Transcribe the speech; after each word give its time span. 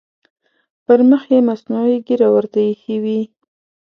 پر 0.85 0.99
مخ 1.09 1.21
یې 1.33 1.39
مصنوعي 1.49 1.95
ږیره 2.07 2.27
ورته 2.35 2.59
اېښې 2.67 2.95
وي. 3.03 3.21